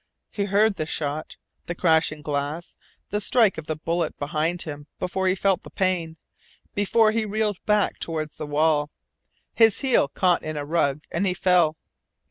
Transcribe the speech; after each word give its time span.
He 0.31 0.45
heard 0.45 0.77
the 0.77 0.87
shot, 0.87 1.37
the 1.67 1.75
crashing 1.75 2.23
glass, 2.23 2.75
the 3.09 3.21
strike 3.21 3.59
of 3.59 3.67
the 3.67 3.75
bullet 3.75 4.17
behind 4.17 4.63
him 4.63 4.87
before 4.97 5.27
he 5.27 5.35
felt 5.35 5.61
the 5.61 5.69
pain 5.69 6.17
before 6.73 7.11
he 7.11 7.23
reeled 7.23 7.63
back 7.67 7.99
toward 7.99 8.31
the 8.31 8.47
wall. 8.47 8.89
His 9.53 9.81
heel 9.81 10.07
caught 10.07 10.41
in 10.41 10.57
a 10.57 10.65
rug 10.65 11.03
and 11.11 11.27
he 11.27 11.35
fell. 11.35 11.77